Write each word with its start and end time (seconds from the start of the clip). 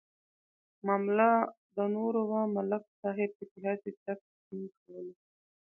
معامله 0.85 1.29
د 1.75 1.77
نور 1.95 2.13
وه 2.29 2.41
ملک 2.55 2.83
صاحب 2.99 3.29
پکې 3.37 3.59
هسې 3.67 3.91
چک 4.03 4.19
ډینک 4.45 4.71
کولو. 4.83 5.13